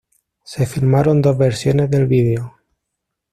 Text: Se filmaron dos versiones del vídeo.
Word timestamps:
Se 0.43 0.65
filmaron 0.65 1.21
dos 1.21 1.37
versiones 1.37 1.91
del 1.91 2.07
vídeo. 2.07 2.57